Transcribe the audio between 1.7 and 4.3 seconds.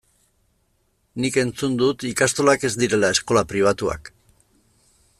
dut ikastolak ez direla eskola pribatuak.